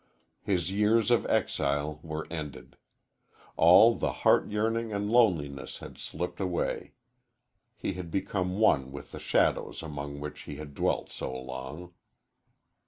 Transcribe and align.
His 0.41 0.71
years 0.71 1.11
of 1.11 1.27
exile 1.27 1.99
were 2.01 2.25
ended. 2.31 2.75
All 3.55 3.93
the 3.93 4.11
heart 4.25 4.49
yearning 4.49 4.91
and 4.91 5.11
loneliness 5.11 5.77
had 5.77 5.99
slipped 5.99 6.39
away. 6.39 6.93
He 7.75 7.93
had 7.93 8.09
become 8.09 8.57
one 8.57 8.91
with 8.91 9.11
the 9.11 9.19
shadows 9.19 9.83
among 9.83 10.19
which 10.19 10.39
he 10.49 10.55
had 10.55 10.73
dwelt 10.73 11.11
so 11.11 11.31
long. 11.39 11.93